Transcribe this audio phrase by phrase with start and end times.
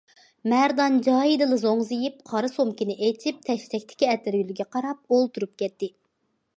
[0.53, 5.97] مەردان جايىدىلا زوڭزىيىپ، قارا سومكىنى ئېچىپ، تەشتەكتىكى ئەتىرگۈلگە قاراپ ئولتۇرۇپ كەتتى.